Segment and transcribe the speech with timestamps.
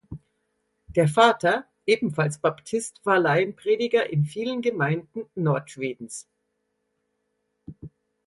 [0.87, 6.27] Der Vater, ebenfalls Baptist, war Laienprediger in vielen Gemeinden Nord-Schwedens.